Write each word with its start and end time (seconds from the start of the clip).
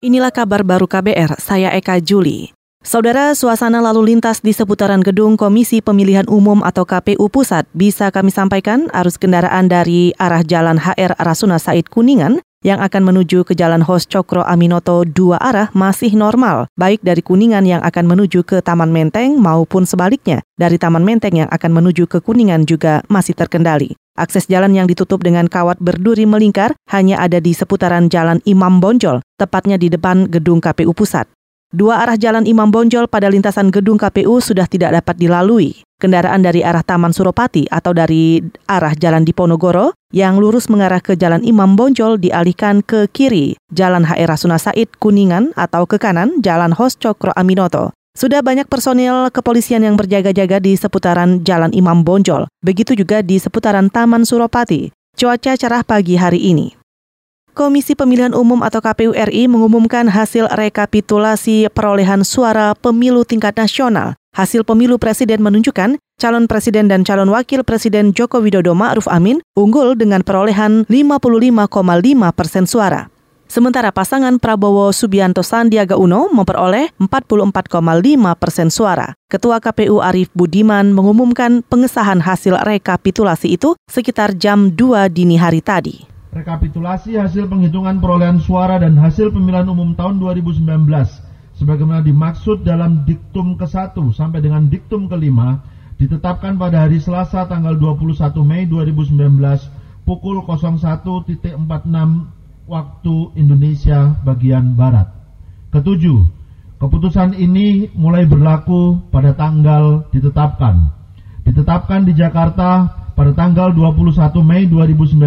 Inilah 0.00 0.32
kabar 0.32 0.64
baru 0.64 0.88
KBR, 0.88 1.36
saya 1.36 1.76
Eka 1.76 2.00
Juli. 2.00 2.56
Saudara, 2.80 3.36
suasana 3.36 3.84
lalu 3.84 4.16
lintas 4.16 4.40
di 4.40 4.56
seputaran 4.56 5.04
gedung 5.04 5.36
Komisi 5.36 5.84
Pemilihan 5.84 6.24
Umum 6.24 6.64
atau 6.64 6.88
KPU 6.88 7.28
Pusat 7.28 7.68
bisa 7.76 8.08
kami 8.08 8.32
sampaikan 8.32 8.88
arus 8.96 9.20
kendaraan 9.20 9.68
dari 9.68 10.16
arah 10.16 10.40
Jalan 10.40 10.80
HR 10.80 11.20
Rasuna 11.20 11.60
Said 11.60 11.92
Kuningan 11.92 12.40
yang 12.64 12.80
akan 12.80 13.12
menuju 13.12 13.44
ke 13.44 13.52
Jalan 13.52 13.84
Hos 13.84 14.08
Cokro 14.08 14.40
Aminoto 14.40 15.04
dua 15.04 15.36
arah 15.36 15.68
masih 15.76 16.16
normal, 16.16 16.72
baik 16.80 17.04
dari 17.04 17.20
Kuningan 17.20 17.68
yang 17.68 17.84
akan 17.84 18.08
menuju 18.08 18.40
ke 18.40 18.64
Taman 18.64 18.88
Menteng 18.88 19.36
maupun 19.36 19.84
sebaliknya. 19.84 20.40
Dari 20.56 20.80
Taman 20.80 21.04
Menteng 21.04 21.44
yang 21.44 21.50
akan 21.52 21.76
menuju 21.76 22.08
ke 22.08 22.24
Kuningan 22.24 22.64
juga 22.64 23.04
masih 23.12 23.36
terkendali. 23.36 24.00
Akses 24.20 24.44
jalan 24.52 24.76
yang 24.76 24.84
ditutup 24.84 25.24
dengan 25.24 25.48
kawat 25.48 25.80
berduri 25.80 26.28
melingkar 26.28 26.76
hanya 26.92 27.16
ada 27.16 27.40
di 27.40 27.56
seputaran 27.56 28.12
Jalan 28.12 28.44
Imam 28.44 28.76
Bonjol, 28.76 29.24
tepatnya 29.40 29.80
di 29.80 29.88
depan 29.88 30.28
gedung 30.28 30.60
KPU 30.60 30.92
Pusat. 30.92 31.32
Dua 31.72 32.04
arah 32.04 32.20
jalan 32.20 32.44
Imam 32.44 32.68
Bonjol 32.68 33.08
pada 33.08 33.30
lintasan 33.30 33.72
gedung 33.72 33.96
KPU 33.96 34.42
sudah 34.44 34.68
tidak 34.68 34.90
dapat 34.90 35.16
dilalui. 35.16 35.80
Kendaraan 36.02 36.42
dari 36.42 36.60
arah 36.60 36.82
Taman 36.82 37.16
Suropati 37.16 37.64
atau 37.70 37.94
dari 37.94 38.42
arah 38.66 38.90
Jalan 38.96 39.22
Diponegoro 39.22 39.94
yang 40.10 40.40
lurus 40.42 40.66
mengarah 40.66 40.98
ke 40.98 41.14
Jalan 41.14 41.46
Imam 41.46 41.78
Bonjol 41.78 42.18
dialihkan 42.18 42.82
ke 42.82 43.06
kiri, 43.14 43.54
Jalan 43.70 44.02
HR 44.02 44.34
Rasuna 44.34 44.58
Said 44.58 44.98
Kuningan 44.98 45.54
atau 45.54 45.86
ke 45.86 46.02
kanan, 46.02 46.42
Jalan 46.42 46.74
Hos 46.74 46.98
Cokro 46.98 47.30
Aminoto. 47.38 47.94
Sudah 48.10 48.42
banyak 48.42 48.66
personil 48.66 49.30
kepolisian 49.30 49.86
yang 49.86 49.94
berjaga-jaga 49.94 50.58
di 50.58 50.74
seputaran 50.74 51.46
Jalan 51.46 51.70
Imam 51.70 52.02
Bonjol, 52.02 52.50
begitu 52.58 52.98
juga 52.98 53.22
di 53.22 53.38
seputaran 53.38 53.86
Taman 53.86 54.26
Suropati. 54.26 54.90
Cuaca 55.14 55.54
cerah 55.54 55.86
pagi 55.86 56.18
hari 56.18 56.42
ini. 56.42 56.74
Komisi 57.54 57.94
Pemilihan 57.94 58.34
Umum 58.34 58.62
atau 58.66 58.82
KPU 58.82 59.14
RI 59.14 59.46
mengumumkan 59.46 60.06
hasil 60.10 60.50
rekapitulasi 60.50 61.70
perolehan 61.70 62.26
suara 62.26 62.74
pemilu 62.78 63.22
tingkat 63.22 63.54
nasional. 63.58 64.18
Hasil 64.30 64.62
pemilu 64.62 64.98
presiden 64.98 65.42
menunjukkan 65.42 65.98
calon 66.18 66.46
presiden 66.46 66.86
dan 66.86 67.02
calon 67.02 67.30
wakil 67.30 67.66
presiden 67.66 68.14
Joko 68.14 68.38
Widodo 68.38 68.74
Ma'ruf 68.74 69.10
Amin 69.10 69.42
unggul 69.58 69.98
dengan 69.98 70.22
perolehan 70.22 70.86
55,5 70.86 71.66
persen 72.34 72.64
suara. 72.66 73.10
Sementara 73.50 73.90
pasangan 73.90 74.38
Prabowo 74.38 74.94
Subianto 74.94 75.42
Sandiaga 75.42 75.98
Uno 75.98 76.30
memperoleh 76.30 76.94
44,5 77.02 77.50
persen 78.38 78.70
suara. 78.70 79.18
Ketua 79.26 79.58
KPU 79.58 79.98
Arief 79.98 80.30
Budiman 80.30 80.94
mengumumkan 80.94 81.66
pengesahan 81.66 82.22
hasil 82.22 82.54
rekapitulasi 82.62 83.58
itu 83.58 83.74
sekitar 83.90 84.38
jam 84.38 84.70
2 84.78 85.10
dini 85.10 85.34
hari 85.34 85.58
tadi. 85.66 86.06
Rekapitulasi 86.30 87.18
hasil 87.18 87.50
penghitungan 87.50 87.98
perolehan 87.98 88.38
suara 88.38 88.78
dan 88.78 88.94
hasil 88.94 89.34
pemilihan 89.34 89.66
umum 89.66 89.98
tahun 89.98 90.22
2019 90.22 90.62
sebagaimana 91.58 92.06
dimaksud 92.06 92.62
dalam 92.62 93.02
diktum 93.02 93.58
ke-1 93.58 93.98
sampai 94.14 94.46
dengan 94.46 94.70
diktum 94.70 95.10
ke-5 95.10 95.58
ditetapkan 95.98 96.54
pada 96.54 96.86
hari 96.86 97.02
Selasa 97.02 97.50
tanggal 97.50 97.74
21 97.74 98.14
Mei 98.46 98.70
2019 98.70 99.18
pukul 100.06 100.38
01.46 100.46 102.38
waktu 102.70 103.34
Indonesia 103.34 104.14
bagian 104.22 104.78
Barat. 104.78 105.10
Ketujuh, 105.74 106.22
keputusan 106.78 107.34
ini 107.34 107.90
mulai 107.98 108.22
berlaku 108.30 109.02
pada 109.10 109.34
tanggal 109.34 110.06
ditetapkan. 110.14 110.94
Ditetapkan 111.42 112.06
di 112.06 112.14
Jakarta 112.14 112.86
pada 113.18 113.34
tanggal 113.34 113.74
21 113.74 114.38
Mei 114.46 114.70
2019. 114.70 115.18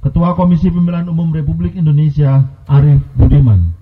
Ketua 0.00 0.32
Komisi 0.36 0.72
Pemilihan 0.72 1.08
Umum 1.08 1.32
Republik 1.32 1.76
Indonesia 1.76 2.44
Arief 2.64 3.04
Budiman. 3.12 3.72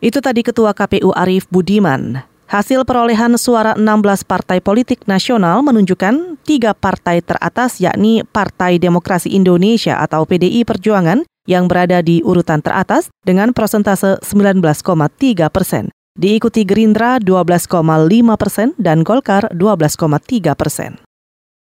Itu 0.00 0.20
tadi 0.20 0.44
Ketua 0.44 0.76
KPU 0.76 1.12
Arief 1.16 1.48
Budiman. 1.48 2.20
Hasil 2.50 2.82
perolehan 2.82 3.38
suara 3.38 3.78
16 3.78 4.26
partai 4.26 4.58
politik 4.58 5.06
nasional 5.06 5.62
menunjukkan 5.62 6.40
tiga 6.42 6.74
partai 6.74 7.22
teratas 7.22 7.78
yakni 7.78 8.26
Partai 8.26 8.74
Demokrasi 8.82 9.30
Indonesia 9.30 10.02
atau 10.02 10.26
PDI 10.26 10.66
Perjuangan 10.66 11.22
yang 11.48 11.68
berada 11.70 12.02
di 12.04 12.20
urutan 12.20 12.60
teratas 12.60 13.08
dengan 13.22 13.52
persentase 13.56 14.20
19,3 14.20 15.48
persen. 15.48 15.88
Diikuti 16.18 16.66
Gerindra 16.66 17.22
12,5 17.22 17.70
persen 18.36 18.74
dan 18.76 19.06
Golkar 19.06 19.48
12,3 19.54 20.52
persen. 20.58 21.00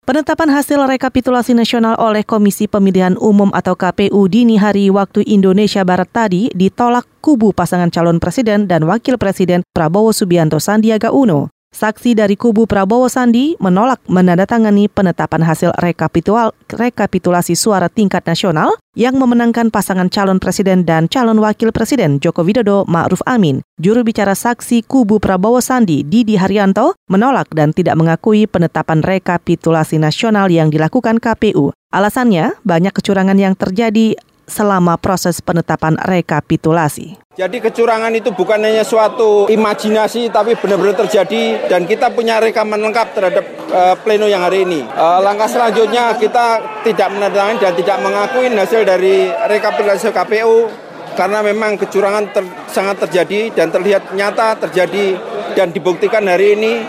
Penetapan 0.00 0.50
hasil 0.50 0.80
rekapitulasi 0.90 1.54
nasional 1.54 1.94
oleh 2.00 2.26
Komisi 2.26 2.66
Pemilihan 2.66 3.14
Umum 3.20 3.52
atau 3.54 3.78
KPU 3.78 4.26
dini 4.26 4.58
hari 4.58 4.90
waktu 4.90 5.22
Indonesia 5.22 5.86
Barat 5.86 6.10
tadi 6.10 6.50
ditolak 6.50 7.06
kubu 7.22 7.54
pasangan 7.54 7.92
calon 7.92 8.18
presiden 8.18 8.66
dan 8.66 8.88
wakil 8.88 9.20
presiden 9.20 9.62
Prabowo 9.70 10.10
Subianto 10.10 10.58
Sandiaga 10.58 11.14
Uno. 11.14 11.52
Saksi 11.70 12.18
dari 12.18 12.34
kubu 12.34 12.66
Prabowo 12.66 13.06
Sandi 13.06 13.54
menolak 13.62 14.02
menandatangani 14.10 14.90
penetapan 14.90 15.38
hasil 15.46 15.70
rekapitual, 15.78 16.50
rekapitulasi 16.66 17.54
suara 17.54 17.86
tingkat 17.86 18.26
nasional 18.26 18.74
yang 18.98 19.14
memenangkan 19.14 19.70
pasangan 19.70 20.10
calon 20.10 20.42
presiden 20.42 20.82
dan 20.82 21.06
calon 21.06 21.38
wakil 21.38 21.70
presiden 21.70 22.18
Joko 22.18 22.42
Widodo 22.42 22.82
Ma'ruf 22.90 23.22
Amin. 23.22 23.62
Juru 23.78 24.02
bicara 24.02 24.34
saksi 24.34 24.82
kubu 24.82 25.22
Prabowo 25.22 25.62
Sandi 25.62 26.02
Didi 26.02 26.34
Haryanto 26.34 26.98
menolak 27.06 27.46
dan 27.54 27.70
tidak 27.70 27.94
mengakui 27.94 28.50
penetapan 28.50 28.98
rekapitulasi 29.00 30.02
nasional 30.02 30.50
yang 30.50 30.74
dilakukan 30.74 31.22
KPU. 31.22 31.70
Alasannya, 31.94 32.58
banyak 32.66 32.94
kecurangan 32.94 33.38
yang 33.38 33.54
terjadi 33.54 34.18
selama 34.50 34.98
proses 34.98 35.38
penetapan 35.38 35.94
rekapitulasi. 36.02 37.16
Jadi 37.38 37.62
kecurangan 37.62 38.10
itu 38.12 38.34
bukan 38.34 38.58
hanya 38.60 38.82
suatu 38.82 39.46
imajinasi 39.46 40.28
tapi 40.34 40.58
benar-benar 40.58 41.06
terjadi 41.06 41.70
dan 41.70 41.86
kita 41.86 42.10
punya 42.10 42.42
rekaman 42.42 42.82
lengkap 42.82 43.08
terhadap 43.14 43.44
uh, 43.70 43.94
pleno 44.02 44.26
yang 44.26 44.42
hari 44.42 44.66
ini. 44.66 44.82
Uh, 44.92 45.22
langkah 45.22 45.46
selanjutnya 45.46 46.18
kita 46.18 46.60
tidak 46.82 47.08
menandatangani 47.14 47.58
dan 47.62 47.72
tidak 47.78 47.96
mengakui 48.02 48.50
hasil 48.50 48.82
dari 48.82 49.30
rekapitulasi 49.30 50.10
KPU 50.10 50.68
karena 51.14 51.38
memang 51.40 51.78
kecurangan 51.78 52.24
ter, 52.34 52.44
sangat 52.68 53.08
terjadi 53.08 53.54
dan 53.54 53.70
terlihat 53.70 54.10
nyata 54.12 54.58
terjadi 54.66 55.16
dan 55.54 55.70
dibuktikan 55.70 56.26
hari 56.26 56.58
ini 56.58 56.82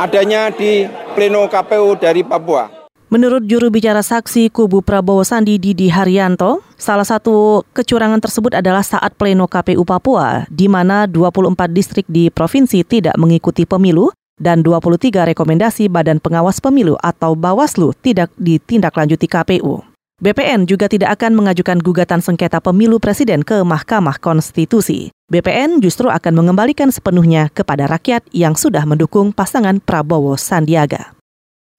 adanya 0.00 0.50
di 0.50 0.88
pleno 1.14 1.46
KPU 1.46 1.94
dari 2.00 2.26
Papua. 2.26 2.83
Menurut 3.14 3.46
juru 3.46 3.70
bicara 3.70 4.02
saksi 4.02 4.50
kubu 4.50 4.82
Prabowo 4.82 5.22
Sandi 5.22 5.54
Didi 5.62 5.86
Haryanto, 5.86 6.66
salah 6.74 7.06
satu 7.06 7.62
kecurangan 7.70 8.18
tersebut 8.18 8.58
adalah 8.58 8.82
saat 8.82 9.14
pleno 9.14 9.46
KPU 9.46 9.86
Papua, 9.86 10.50
di 10.50 10.66
mana 10.66 11.06
24 11.06 11.54
distrik 11.70 12.10
di 12.10 12.26
provinsi 12.26 12.82
tidak 12.82 13.14
mengikuti 13.14 13.70
pemilu 13.70 14.10
dan 14.34 14.66
23 14.66 15.30
rekomendasi 15.30 15.86
Badan 15.86 16.18
Pengawas 16.18 16.58
Pemilu 16.58 16.98
atau 16.98 17.38
Bawaslu 17.38 17.94
tidak 18.02 18.34
ditindaklanjuti 18.34 19.30
KPU. 19.30 19.86
BPN 20.18 20.66
juga 20.66 20.90
tidak 20.90 21.14
akan 21.14 21.38
mengajukan 21.38 21.78
gugatan 21.86 22.18
sengketa 22.18 22.58
pemilu 22.58 22.98
presiden 22.98 23.46
ke 23.46 23.62
Mahkamah 23.62 24.18
Konstitusi. 24.18 25.14
BPN 25.30 25.78
justru 25.78 26.10
akan 26.10 26.34
mengembalikan 26.34 26.90
sepenuhnya 26.90 27.46
kepada 27.54 27.86
rakyat 27.86 28.26
yang 28.34 28.58
sudah 28.58 28.82
mendukung 28.82 29.30
pasangan 29.30 29.78
Prabowo 29.78 30.34
Sandiaga. 30.34 31.13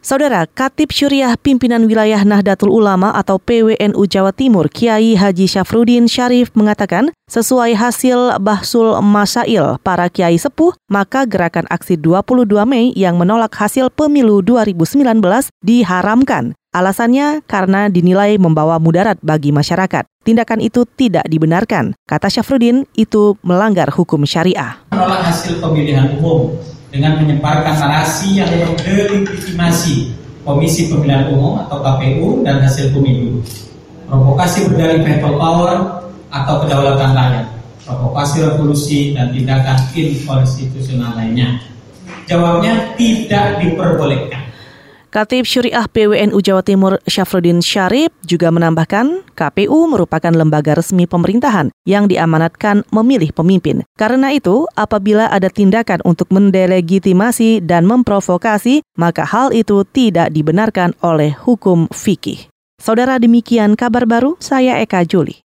Saudara, 0.05 0.45
Katib 0.45 0.93
Syuriah 0.93 1.33
Pimpinan 1.33 1.89
Wilayah 1.89 2.21
Nahdlatul 2.21 2.69
Ulama 2.69 3.09
atau 3.17 3.41
PWNU 3.41 4.05
Jawa 4.05 4.29
Timur, 4.29 4.69
Kiai 4.69 5.17
Haji 5.17 5.49
Syafruddin 5.49 6.05
Syarif 6.05 6.53
mengatakan, 6.53 7.09
sesuai 7.25 7.73
hasil 7.73 8.38
Bahsul 8.38 9.01
Masail 9.01 9.81
para 9.81 10.05
Kiai 10.13 10.38
Sepuh, 10.38 10.77
maka 10.93 11.25
gerakan 11.25 11.66
aksi 11.73 11.97
22 11.97 12.45
Mei 12.69 12.93
yang 12.93 13.17
menolak 13.17 13.57
hasil 13.57 13.89
pemilu 13.89 14.45
2019 14.45 14.93
diharamkan. 15.66 16.53
Alasannya 16.69 17.41
karena 17.49 17.89
dinilai 17.89 18.37
membawa 18.37 18.77
mudarat 18.77 19.17
bagi 19.25 19.49
masyarakat. 19.49 20.05
Tindakan 20.22 20.61
itu 20.61 20.85
tidak 20.85 21.25
dibenarkan. 21.25 21.97
Kata 22.05 22.29
Syafruddin, 22.29 22.85
itu 22.93 23.41
melanggar 23.41 23.89
hukum 23.89 24.22
syariah. 24.22 24.85
Menolak 24.93 25.34
hasil 25.34 25.57
pemilihan 25.57 26.13
umum 26.22 26.74
dengan 26.95 27.19
menyebarkan 27.19 27.75
narasi 27.75 28.39
yang 28.39 28.47
mendelegitimasi 28.47 30.15
Komisi 30.47 30.87
Pemilihan 30.87 31.27
Umum 31.35 31.59
atau 31.59 31.83
KPU 31.83 32.45
dan 32.47 32.63
hasil 32.63 32.95
pemilu, 32.95 33.43
provokasi 34.07 34.71
berdalih 34.71 35.03
people 35.03 35.35
power 35.35 36.05
atau 36.31 36.63
kedaulatan 36.63 37.11
rakyat, 37.11 37.45
provokasi 37.83 38.45
revolusi 38.47 38.99
dan 39.11 39.35
tindakan 39.35 39.75
inkonstitusional 39.91 41.17
lainnya. 41.17 41.59
Jawabnya 42.29 42.95
tidak 42.95 43.59
diperbolehkan. 43.59 44.44
Katib 45.16 45.47
Syuriah 45.47 45.88
PWNU 45.88 46.35
Jawa 46.44 46.59
Timur 46.59 47.00
Syafruddin 47.08 47.64
Syarif 47.64 48.12
juga 48.28 48.52
menambahkan 48.52 49.23
KPU 49.32 49.88
merupakan 49.88 50.35
lembaga 50.35 50.76
resmi 50.76 51.08
pemerintahan 51.08 51.72
yang 51.88 52.12
diamanatkan 52.12 52.84
memilih 52.91 53.32
pemimpin. 53.32 53.88
Karena 53.96 54.35
itu, 54.35 54.67
apabila 54.76 55.32
ada 55.32 55.47
tindakan 55.47 56.03
untuk 56.03 56.28
mendelegitimasi 56.35 57.64
dan 57.64 57.88
memprovokasi, 57.88 58.84
maka 59.00 59.23
hal 59.23 59.56
itu 59.56 59.88
tidak 59.88 60.35
dibenarkan 60.35 60.91
oleh 61.00 61.32
hukum 61.32 61.88
fikih. 61.96 62.52
Saudara 62.76 63.16
demikian 63.16 63.79
kabar 63.79 64.03
baru, 64.03 64.35
saya 64.44 64.84
Eka 64.84 65.08
Juli. 65.08 65.40